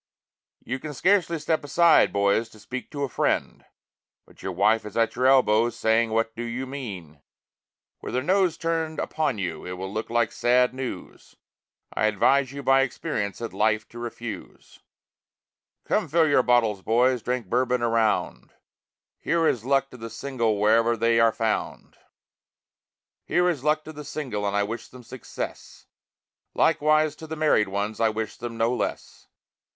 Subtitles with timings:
[0.63, 3.63] You can scarcely step aside, boys, to speak to a friend
[4.25, 7.21] But your wife is at your elbow saying what do you mean.
[8.01, 11.35] With her nose turned upon you it will look like sad news,
[11.93, 14.79] I advise you by experience that life to refuse.
[15.85, 18.53] Come fill up your bottles, boys, drink Bourbon around;
[19.19, 21.97] Here is luck to the single wherever they are found.
[23.23, 25.85] Here is luck to the single and I wish them success,
[26.55, 29.27] Likewise to the married ones, I wish them no less.